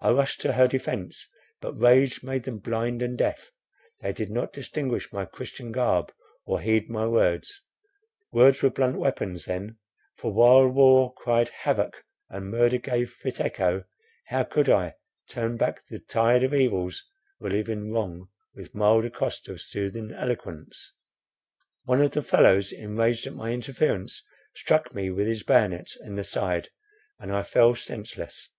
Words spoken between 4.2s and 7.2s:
not distinguish my Christian garb or heed my